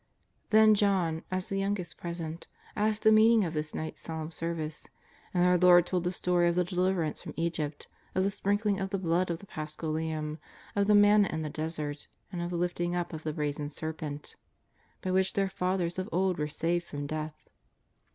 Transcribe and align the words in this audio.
Then 0.49 0.73
John, 0.73 1.21
as 1.29 1.49
the 1.49 1.59
youngest 1.59 1.95
present, 1.95 2.47
asked 2.75 3.03
the 3.03 3.11
mean 3.11 3.33
ing 3.41 3.45
of 3.45 3.53
this 3.53 3.75
night's 3.75 4.01
solemn 4.01 4.31
service, 4.31 4.87
and 5.31 5.45
our 5.45 5.59
Lord 5.59 5.85
told 5.85 6.05
the 6.05 6.11
story 6.11 6.49
of 6.49 6.55
the 6.55 6.63
deliverance 6.63 7.21
from 7.21 7.35
Egypt, 7.37 7.87
of 8.15 8.23
the 8.23 8.31
sprink 8.31 8.65
ling 8.65 8.79
of 8.79 8.89
the 8.89 8.97
blood 8.97 9.29
of 9.29 9.37
the 9.37 9.45
Paschal 9.45 9.91
Lamb, 9.91 10.39
of 10.75 10.87
the 10.87 10.95
Manna 10.95 11.27
in 11.29 11.43
the 11.43 11.51
desert, 11.51 12.07
and 12.31 12.41
of 12.41 12.49
the 12.49 12.57
lifting 12.57 12.95
up 12.95 13.13
of 13.13 13.21
the 13.21 13.31
Brazen 13.31 13.69
Ser 13.69 13.93
328 13.93 14.23
JESUS 14.23 14.33
OF 14.33 14.41
NAZARETH. 14.41 15.01
pent, 15.03 15.03
by 15.03 15.11
which 15.11 15.33
their 15.33 15.49
fathers 15.49 15.99
of 15.99 16.09
old 16.11 16.39
were 16.39 16.47
saved 16.47 16.85
from 16.87 17.05
death. 17.05 17.47